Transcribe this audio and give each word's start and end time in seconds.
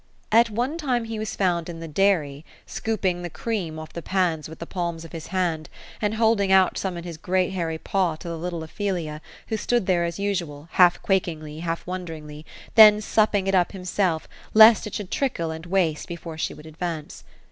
At 0.31 0.49
one 0.49 0.79
time 0.79 1.03
he 1.03 1.19
was 1.19 1.35
found 1.35 1.69
in 1.69 1.79
the 1.79 1.87
dairy, 1.87 2.43
scooping 2.65 3.21
the 3.21 3.29
cream 3.29 3.77
off 3.77 3.93
the 3.93 4.01
pans 4.01 4.49
with 4.49 4.57
the 4.57 4.65
palms 4.65 5.05
of 5.05 5.11
his 5.11 5.27
hands; 5.27 5.69
holding 6.01 6.49
some 6.73 6.97
out 6.97 6.97
in 6.97 7.03
his 7.03 7.17
great 7.17 7.51
hairy 7.53 7.77
paw 7.77 8.15
to 8.15 8.27
the 8.27 8.35
little 8.39 8.63
Ophelia, 8.63 9.21
who 9.49 9.57
stood 9.57 9.85
there 9.85 10.03
as 10.03 10.17
usual, 10.17 10.69
half 10.71 10.99
quakingly, 11.03 11.59
half 11.59 11.85
won 11.85 12.03
deringly,— 12.03 12.45
then 12.73 12.99
supping 12.99 13.45
it 13.45 13.53
up 13.53 13.73
himself, 13.73 14.27
lest 14.55 14.87
it 14.87 14.95
should 14.95 15.11
trickle 15.11 15.51
and 15.51 15.67
waste 15.67 16.07
before 16.07 16.35
she 16.35 16.55
would 16.55 16.65
advance. 16.65 17.23